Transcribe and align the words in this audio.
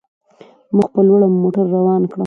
مخ 0.75 0.87
په 0.93 1.01
لوړه 1.07 1.27
مو 1.31 1.37
موټر 1.43 1.65
روان 1.75 2.01
کړ. 2.11 2.19